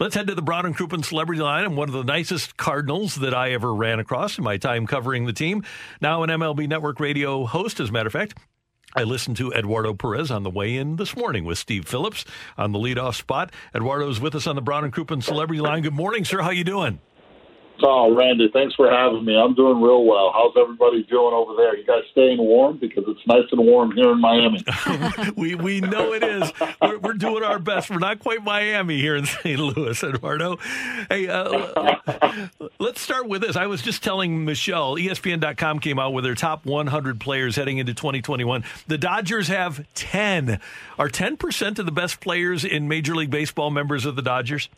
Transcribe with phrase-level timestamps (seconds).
[0.00, 3.16] Let's head to the Brown and Crouppen Celebrity Line and one of the nicest Cardinals
[3.16, 5.62] that I ever ran across in my time covering the team.
[6.00, 8.38] Now an MLB Network radio host, as a matter of fact.
[8.96, 12.24] I listened to Eduardo Perez on the way in this morning with Steve Phillips
[12.56, 13.52] on the leadoff spot.
[13.74, 15.82] Eduardo's with us on the Brown and Crouppen Celebrity Line.
[15.82, 16.40] Good morning, sir.
[16.40, 16.98] How you doing?
[17.82, 19.36] Oh, Randy, thanks for having me.
[19.36, 20.32] I'm doing real well.
[20.32, 21.76] How's everybody doing over there?
[21.76, 24.64] You guys staying warm because it's nice and warm here in Miami.
[25.36, 26.52] we we know it is.
[26.80, 27.90] We're, we're, doing our best.
[27.90, 29.58] We're not quite Miami here in St.
[29.58, 30.58] Louis, Eduardo.
[31.08, 31.96] Hey, uh,
[32.78, 33.56] let's start with this.
[33.56, 37.94] I was just telling Michelle, ESPN.com came out with their top 100 players heading into
[37.94, 38.64] 2021.
[38.86, 40.60] The Dodgers have 10.
[40.98, 44.68] Are 10% of the best players in Major League Baseball members of the Dodgers?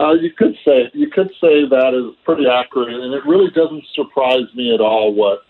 [0.00, 3.84] Uh, you could say you could say that is pretty accurate, and it really doesn't
[3.94, 5.44] surprise me at all what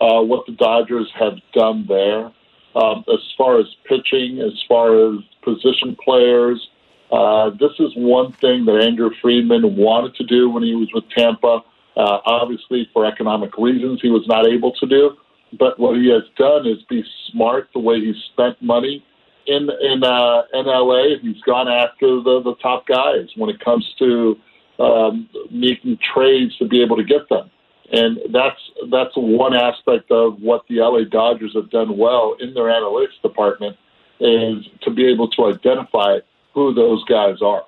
[0.00, 2.30] uh, what the Dodgers have done there
[2.74, 6.68] um, as far as pitching, as far as position players.
[7.10, 11.04] Uh, this is one thing that Andrew Friedman wanted to do when he was with
[11.10, 11.62] Tampa.
[11.96, 15.16] Uh, obviously, for economic reasons, he was not able to do.
[15.56, 19.04] But what he has done is be smart the way he spent money
[19.46, 21.16] in in uh, in LA.
[21.20, 24.38] He's gone after the the top guys when it comes to
[24.78, 27.50] um, making trades to be able to get them,
[27.92, 32.64] and that's that's one aspect of what the LA Dodgers have done well in their
[32.64, 33.76] analytics department
[34.20, 36.18] is to be able to identify
[36.54, 37.64] who those guys are.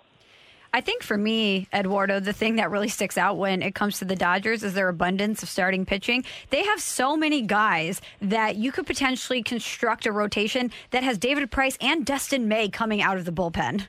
[0.77, 4.05] I think for me, Eduardo, the thing that really sticks out when it comes to
[4.05, 6.23] the Dodgers is their abundance of starting pitching.
[6.51, 11.51] They have so many guys that you could potentially construct a rotation that has David
[11.51, 13.87] Price and Dustin May coming out of the bullpen.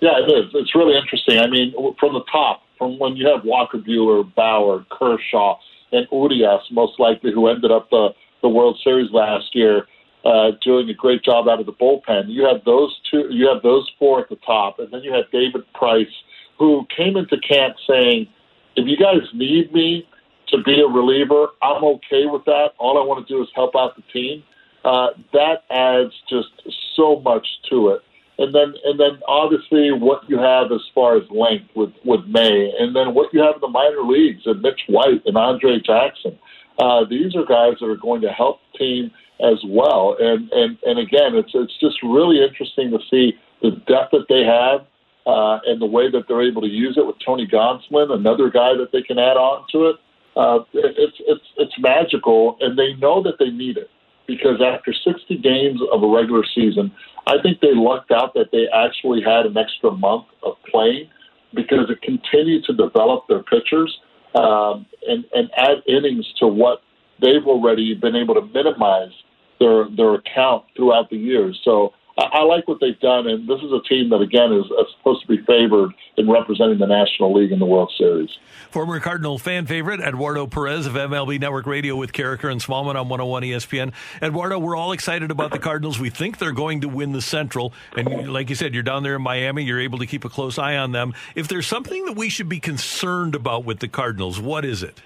[0.00, 0.50] Yeah, it is.
[0.52, 1.38] It's really interesting.
[1.38, 5.56] I mean, from the top, from when you have Walker Buehler, Bauer, Kershaw,
[5.92, 8.10] and Urias, most likely, who ended up the,
[8.42, 9.86] the World Series last year
[10.24, 12.24] uh, doing a great job out of the bullpen.
[12.28, 15.24] You have those two, you have those four at the top, and then you have
[15.32, 16.12] David Price,
[16.58, 18.28] who came into camp saying,
[18.76, 20.06] "If you guys need me
[20.48, 22.72] to be a reliever, I'm okay with that.
[22.78, 24.42] All I want to do is help out the team."
[24.84, 26.48] Uh, that adds just
[26.96, 28.02] so much to it.
[28.38, 32.72] And then, and then, obviously, what you have as far as length with with May,
[32.78, 36.38] and then what you have in the minor leagues and Mitch White and Andre Jackson.
[36.78, 39.10] Uh, these are guys that are going to help the team
[39.42, 40.16] as well.
[40.18, 44.44] And and and again, it's it's just really interesting to see the depth that they
[44.44, 44.86] have
[45.26, 48.74] uh, and the way that they're able to use it with Tony Gonsolin, another guy
[48.74, 49.96] that they can add on to it.
[50.36, 53.90] Uh, it's it's it's magical, and they know that they need it
[54.26, 56.92] because after 60 games of a regular season,
[57.26, 61.08] I think they lucked out that they actually had an extra month of playing
[61.52, 63.98] because it continued to develop their pitchers
[64.34, 66.82] um, and and add innings to what
[67.20, 69.12] they've already been able to minimize
[69.60, 71.60] their their account throughout the years.
[71.64, 74.64] So I, I like what they've done, and this is a team that again is,
[74.64, 78.30] is supposed to be favored in representing the National League in the World Series.
[78.70, 83.08] Former Cardinal fan favorite Eduardo Perez of MLB Network Radio with Karraker and Smallmon on
[83.08, 83.92] 101 ESPN.
[84.22, 85.98] Eduardo, we're all excited about the Cardinals.
[85.98, 89.16] We think they're going to win the Central, and like you said, you're down there
[89.16, 89.62] in Miami.
[89.64, 91.14] You're able to keep a close eye on them.
[91.34, 95.00] If there's something that we should be concerned about with the Cardinals, what is it?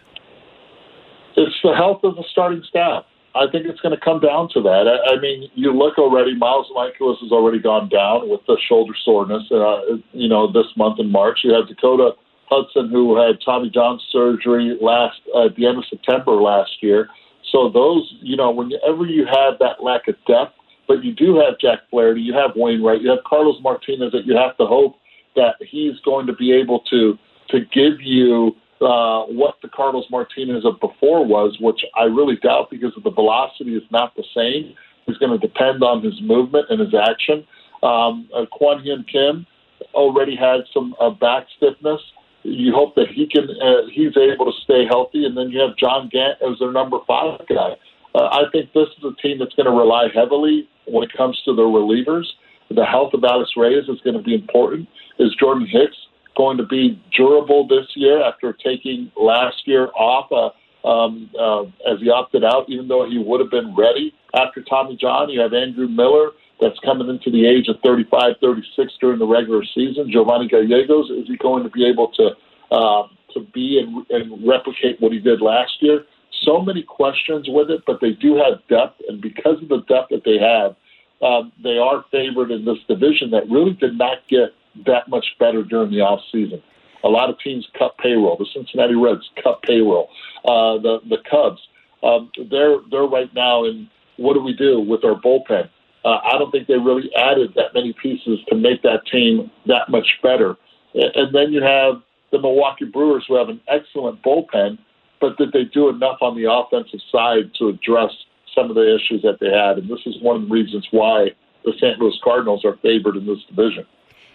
[1.37, 3.05] It's the health of the starting staff.
[3.34, 4.87] I think it's going to come down to that.
[4.87, 6.37] I, I mean, you look already.
[6.37, 9.43] Miles Mikolas has already gone down with the shoulder soreness.
[9.50, 12.12] Uh, you know, this month in March, you had Dakota
[12.49, 17.09] Hudson, who had Tommy John surgery last uh, at the end of September last year.
[17.50, 20.55] So those, you know, whenever you have that lack of depth,
[20.87, 24.37] but you do have Jack Flaherty, you have Wainwright, you have Carlos Martinez, that you
[24.37, 24.97] have to hope
[25.35, 27.19] that he's going to be able to
[27.50, 32.71] to give you uh, what the Carlos Martinez of before was, which I really doubt
[32.71, 34.75] because of the velocity is not the same.
[35.06, 37.47] It's going to depend on his movement and his action.
[37.82, 39.47] Um, uh, Kwang Hyun Kim
[39.93, 42.00] already had some uh, back stiffness.
[42.43, 45.76] You hope that he can uh, he's able to stay healthy, and then you have
[45.76, 47.76] John Gant as their number five guy.
[48.15, 51.41] Uh, I think this is a team that's going to rely heavily when it comes
[51.44, 52.25] to their relievers.
[52.71, 54.88] The health of Alex Reyes is going to be important,
[55.19, 55.97] is Jordan Hicks
[56.37, 60.51] going to be durable this year after taking last year off uh,
[60.87, 64.97] um, uh, as he opted out, even though he would have been ready after Tommy
[64.97, 65.31] John?
[65.31, 69.65] You have Andrew Miller that's coming into the age of 35, 36 during the regular
[69.75, 70.11] season.
[70.11, 72.31] Giovanni Gallegos, is he going to be able to
[72.71, 76.05] uh, to be and, and replicate what he did last year?
[76.43, 80.11] So many questions with it, but they do have depth, and because of the depth
[80.11, 80.77] that they have,
[81.23, 84.53] um, they are favored in this division that really did not get
[84.87, 86.62] that much better during the off season.
[87.05, 88.37] A lot of teams cut payroll.
[88.37, 90.09] The Cincinnati Reds cut payroll.
[90.44, 91.61] Uh, the the Cubs,
[92.03, 95.69] um, they're they're right now in what do we do with our bullpen?
[96.05, 99.88] Uh, I don't think they really added that many pieces to make that team that
[99.88, 100.56] much better.
[100.94, 104.79] And then you have the Milwaukee Brewers, who have an excellent bullpen,
[105.21, 108.11] but did they do enough on the offensive side to address
[108.55, 109.79] some of the issues that they had?
[109.79, 111.31] And this is one of the reasons why
[111.65, 111.99] the St.
[111.99, 113.87] Louis Cardinals are favored in this division.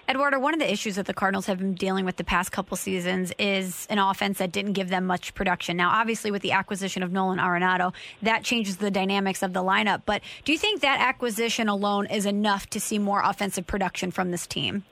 [0.10, 2.76] Eduardo, one of the issues that the Cardinals have been dealing with the past couple
[2.76, 5.78] seasons is an offense that didn't give them much production.
[5.78, 10.02] Now, obviously, with the acquisition of Nolan Arenado, that changes the dynamics of the lineup.
[10.08, 14.32] But do you think that acquisition alone is enough to see more offensive production from
[14.32, 14.84] this team?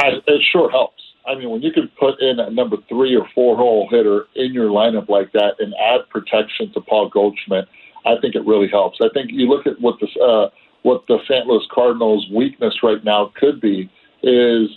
[0.00, 1.00] It sure helps.
[1.24, 4.54] I mean, when you can put in a number three or four hole hitter in
[4.54, 7.68] your lineup like that and add protection to Paul Goldschmidt,
[8.04, 8.98] I think it really helps.
[9.00, 10.10] I think you look at what this.
[10.20, 10.48] Uh,
[10.82, 11.46] what the St.
[11.46, 13.90] Louis Cardinals' weakness right now could be
[14.22, 14.68] is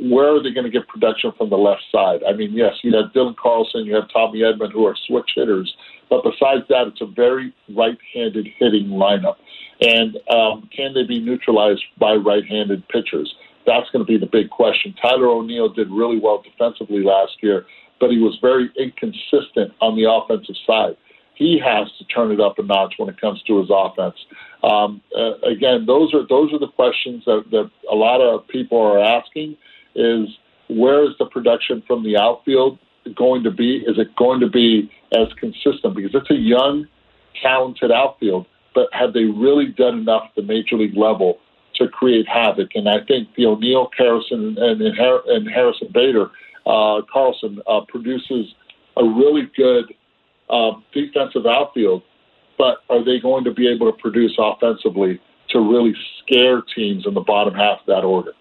[0.00, 2.20] where are they going to get production from the left side?
[2.28, 5.74] I mean, yes, you have Dylan Carlson, you have Tommy Edman, who are switch hitters,
[6.10, 9.36] but besides that, it's a very right-handed hitting lineup.
[9.80, 13.34] And um, can they be neutralized by right-handed pitchers?
[13.66, 14.94] That's going to be the big question.
[15.00, 17.66] Tyler O'Neill did really well defensively last year,
[17.98, 20.96] but he was very inconsistent on the offensive side
[21.36, 24.16] he has to turn it up a notch when it comes to his offense.
[24.64, 28.80] Um, uh, again, those are those are the questions that, that a lot of people
[28.80, 29.56] are asking:
[29.94, 30.28] is
[30.68, 32.78] where is the production from the outfield
[33.14, 33.84] going to be?
[33.86, 35.94] Is it going to be as consistent?
[35.94, 36.86] Because it's a young,
[37.42, 41.38] talented outfield, but have they really done enough at the major league level
[41.76, 42.70] to create havoc?
[42.74, 46.30] And I think the O'Neill, Harrison, and, and Harrison Bader,
[46.66, 48.54] uh, Carlson uh, produces
[48.96, 49.94] a really good
[50.50, 52.02] um, defensive outfield,
[52.58, 55.20] but are they going to be able to produce offensively
[55.50, 58.32] to really scare teams in the bottom half of that order?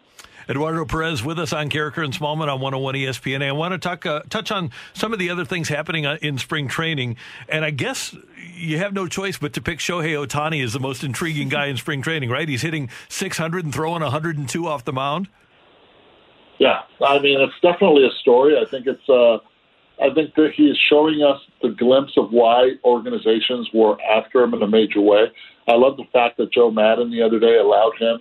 [0.48, 3.44] Eduardo Perez with us on and Smallmon on 101 ESPN.
[3.44, 6.38] I want to talk, uh, touch on some of the other things happening uh, in
[6.38, 7.18] spring training.
[7.50, 8.16] And I guess
[8.54, 11.78] you have no choice but to pick Shohei Ohtani as the most intriguing guy in
[11.78, 12.48] spring training, right?
[12.48, 15.30] He's hitting 600 and throwing 102 off the mound.
[16.60, 18.58] Yeah, I mean, it's definitely a story.
[18.58, 19.10] I think it's.
[19.10, 19.40] Uh,
[20.02, 24.54] I think that he is showing us the glimpse of why organizations were after him
[24.54, 25.32] in a major way.
[25.68, 28.20] I love the fact that Joe Maddon the other day allowed him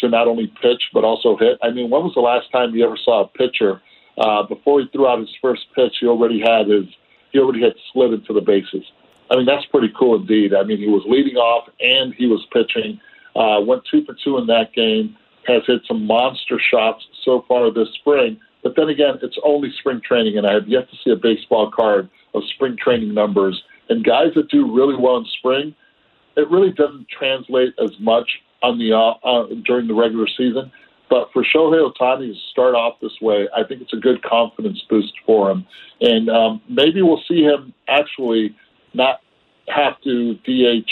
[0.00, 1.58] to not only pitch but also hit.
[1.62, 3.80] I mean, when was the last time you ever saw a pitcher
[4.18, 5.96] uh, before he threw out his first pitch?
[6.00, 6.86] He already had his
[7.30, 8.84] he already had slid into the bases.
[9.30, 10.54] I mean, that's pretty cool indeed.
[10.54, 13.00] I mean, he was leading off and he was pitching.
[13.34, 15.16] Uh, went two for two in that game.
[15.46, 18.40] Has hit some monster shots so far this spring.
[18.64, 21.70] But then again, it's only spring training, and I have yet to see a baseball
[21.70, 23.62] card of spring training numbers.
[23.90, 25.74] And guys that do really well in spring,
[26.36, 28.28] it really doesn't translate as much
[28.62, 30.72] on the uh, uh, during the regular season.
[31.10, 34.82] But for Shohei Ohtani to start off this way, I think it's a good confidence
[34.88, 35.66] boost for him.
[36.00, 38.56] And um, maybe we'll see him actually
[38.94, 39.20] not
[39.68, 40.90] have to DH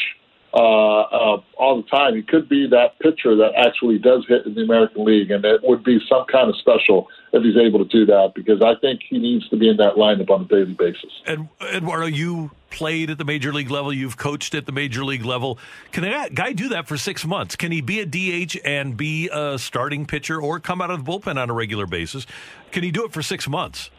[0.54, 2.14] uh, uh, all the time.
[2.14, 5.60] He could be that pitcher that actually does hit in the American League, and it
[5.62, 9.00] would be some kind of special if he's able to do that because I think
[9.08, 11.10] he needs to be in that lineup on a daily basis.
[11.26, 15.24] And Eduardo, you played at the major league level, you've coached at the major league
[15.24, 15.58] level.
[15.90, 17.56] Can a guy do that for six months?
[17.56, 21.10] Can he be a DH and be a starting pitcher or come out of the
[21.10, 22.26] bullpen on a regular basis?
[22.72, 23.90] Can he do it for six months?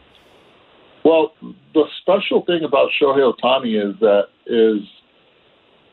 [1.04, 1.34] Well,
[1.74, 4.88] the special thing about Shohei Ohtani is that is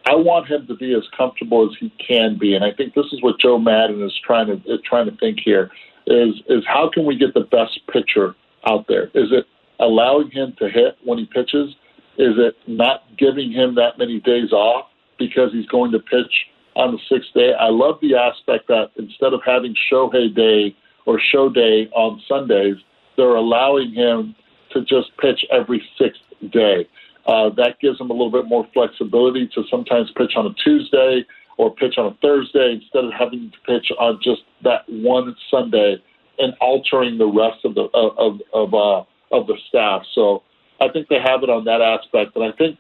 [0.07, 3.07] I want him to be as comfortable as he can be, and I think this
[3.13, 5.71] is what Joe Maddon is trying to is trying to think here
[6.07, 8.35] is is how can we get the best pitcher
[8.67, 9.05] out there?
[9.15, 9.47] Is it
[9.79, 11.75] allowing him to hit when he pitches?
[12.19, 14.87] Is it not giving him that many days off
[15.19, 17.53] because he's going to pitch on the sixth day?
[17.59, 20.77] I love the aspect that instead of having Shohei Day
[21.07, 22.77] or Show Day on Sundays,
[23.17, 24.35] they're allowing him
[24.73, 26.87] to just pitch every sixth day.
[27.27, 31.25] Uh, that gives them a little bit more flexibility to sometimes pitch on a Tuesday
[31.59, 36.03] or pitch on a Thursday instead of having to pitch on just that one Sunday
[36.39, 39.05] and altering the rest of the of of uh,
[39.37, 40.03] of the staff.
[40.15, 40.43] So
[40.81, 42.79] I think they have it on that aspect, and I think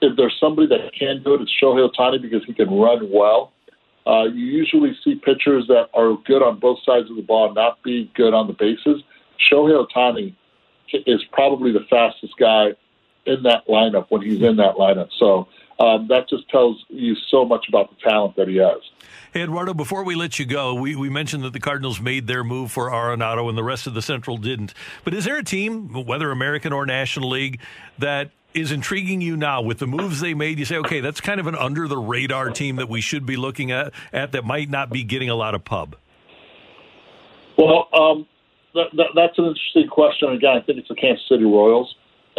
[0.00, 3.52] if there's somebody that can do it, it's Shohei Ohtani because he can run well.
[4.06, 7.82] Uh, you usually see pitchers that are good on both sides of the ball not
[7.82, 9.02] be good on the bases.
[9.50, 10.34] Shohei Ohtani
[11.06, 12.70] is probably the fastest guy
[13.26, 15.08] in that lineup when he's in that lineup.
[15.18, 15.48] So
[15.80, 18.78] um, that just tells you so much about the talent that he has.
[19.32, 22.44] Hey, Eduardo, before we let you go, we, we mentioned that the Cardinals made their
[22.44, 24.74] move for Arenado and the rest of the Central didn't.
[25.04, 27.60] But is there a team, whether American or National League,
[27.98, 30.58] that is intriguing you now with the moves they made?
[30.58, 33.36] You say, okay, that's kind of an under the radar team that we should be
[33.36, 35.96] looking at, at that might not be getting a lot of pub.
[37.56, 38.26] Well, um,
[38.74, 40.32] that, that, that's an interesting question.
[40.32, 41.94] Again, I think it's the Kansas City Royals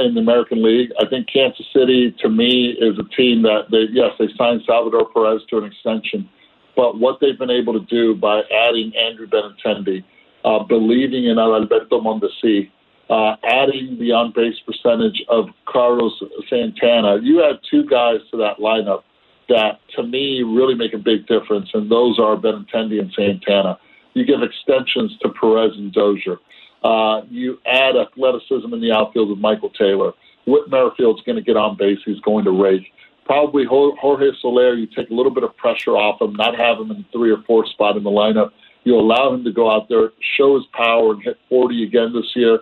[0.06, 0.92] in the American League.
[1.00, 5.10] I think Kansas City, to me, is a team that they yes they signed Salvador
[5.12, 6.30] Perez to an extension,
[6.76, 10.04] but what they've been able to do by adding Andrew Benintendi,
[10.46, 12.70] uh, believing in Alberto Mondesi,
[13.10, 16.14] uh, adding the on base percentage of Carlos
[16.50, 19.04] Santana, you add two guys to that lineup
[19.50, 23.78] that to me really make a big difference, and those are Benintendi and Santana.
[24.14, 26.38] You give extensions to Perez and Dozier.
[26.84, 30.14] Uh, you add athleticism in the outfield with Michael Taylor.
[30.48, 32.00] Whit Merrifield's going to get on base.
[32.06, 32.92] He's going to rake.
[33.26, 36.92] Probably Jorge Soler, you take a little bit of pressure off him, not have him
[36.92, 38.52] in three or four spot in the lineup.
[38.84, 42.36] You allow him to go out there, show his power, and hit 40 again this
[42.36, 42.62] year.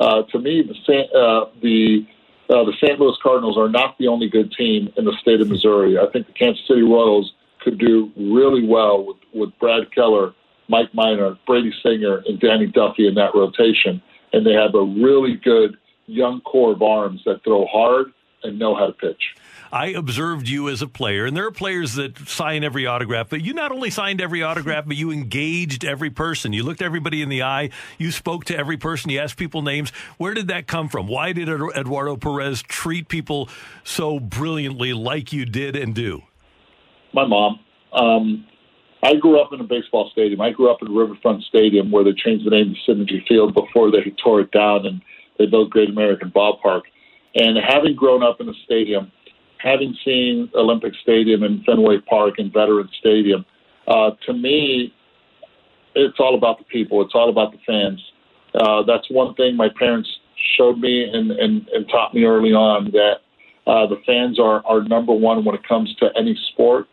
[0.00, 2.06] Uh, to me, the uh, the
[2.48, 2.98] uh, the St.
[2.98, 5.98] Louis Cardinals are not the only good team in the state of Missouri.
[5.98, 10.32] I think the Kansas City Royals could do really well with, with Brad Keller
[10.68, 14.02] Mike Minor, Brady Singer, and Danny Duffy in that rotation.
[14.32, 18.74] And they have a really good young core of arms that throw hard and know
[18.74, 19.34] how to pitch.
[19.70, 23.42] I observed you as a player, and there are players that sign every autograph, but
[23.42, 26.54] you not only signed every autograph, but you engaged every person.
[26.54, 27.70] You looked everybody in the eye.
[27.98, 29.10] You spoke to every person.
[29.10, 29.90] You asked people names.
[30.16, 31.06] Where did that come from?
[31.06, 33.50] Why did Eduardo Perez treat people
[33.84, 36.22] so brilliantly like you did and do?
[37.12, 37.60] My mom.
[37.92, 38.46] Um,
[39.02, 40.40] I grew up in a baseball stadium.
[40.40, 43.90] I grew up in Riverfront Stadium, where they changed the name to Cinergy Field before
[43.90, 45.00] they tore it down and
[45.38, 46.82] they built Great American Ballpark.
[47.36, 49.12] And having grown up in a stadium,
[49.58, 53.44] having seen Olympic Stadium and Fenway Park and Veterans Stadium,
[53.86, 54.92] uh, to me,
[55.94, 57.00] it's all about the people.
[57.02, 58.00] It's all about the fans.
[58.54, 60.08] Uh, that's one thing my parents
[60.56, 63.18] showed me and, and, and taught me early on that
[63.66, 66.88] uh, the fans are, are number one when it comes to any sport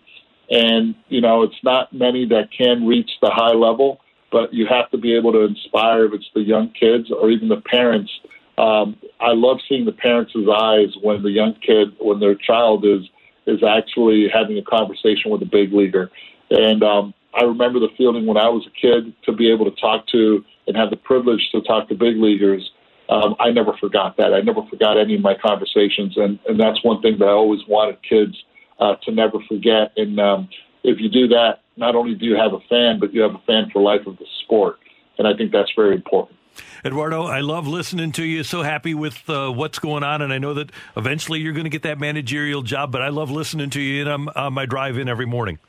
[0.50, 4.90] and, you know, it's not many that can reach the high level, but you have
[4.92, 8.12] to be able to inspire if it's the young kids or even the parents.
[8.58, 13.02] Um, I love seeing the parents' eyes when the young kid, when their child is
[13.48, 16.10] is actually having a conversation with a big leaguer.
[16.50, 19.80] And um, I remember the feeling when I was a kid to be able to
[19.80, 22.72] talk to and have the privilege to talk to big leaguers.
[23.08, 24.34] Um, I never forgot that.
[24.34, 27.62] I never forgot any of my conversations, and, and that's one thing that I always
[27.68, 28.36] wanted kids
[28.80, 29.92] uh, to never forget.
[29.98, 30.50] And um,
[30.84, 33.42] if you do that, not only do you have a fan, but you have a
[33.46, 34.78] fan for life of the sport.
[35.18, 36.38] And I think that's very important.
[36.84, 38.44] Eduardo, I love listening to you.
[38.44, 41.70] So happy with uh, what's going on, and I know that eventually you're going to
[41.70, 42.92] get that managerial job.
[42.92, 45.60] But I love listening to you, and I'm on my drive in every morning.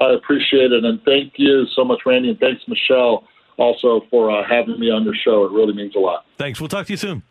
[0.00, 3.24] I appreciate it, and thank you so much, Randy, and thanks, Michelle,
[3.56, 5.44] also for uh, having me on your show.
[5.44, 6.24] It really means a lot.
[6.36, 6.60] Thanks.
[6.60, 7.22] We'll talk to you soon.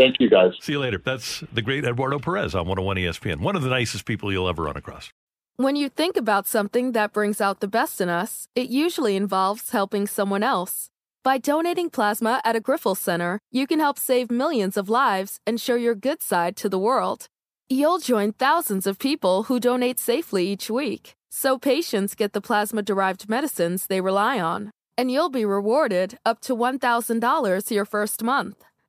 [0.00, 0.52] Thank you, guys.
[0.62, 0.96] See you later.
[1.04, 3.40] That's the great Eduardo Perez on 101 ESPN.
[3.40, 5.10] One of the nicest people you'll ever run across.
[5.56, 9.72] When you think about something that brings out the best in us, it usually involves
[9.72, 10.88] helping someone else.
[11.22, 15.60] By donating plasma at a Grifols Center, you can help save millions of lives and
[15.60, 17.26] show your good side to the world.
[17.68, 22.80] You'll join thousands of people who donate safely each week, so patients get the plasma
[22.80, 24.70] derived medicines they rely on.
[24.96, 28.64] And you'll be rewarded up to $1,000 your first month.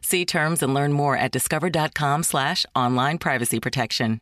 [0.00, 4.16] See terms and learn more at discover.com slash online privacy protection.